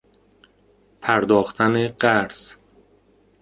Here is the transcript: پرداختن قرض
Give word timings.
پرداختن 1.01 1.87
قرض 1.87 2.55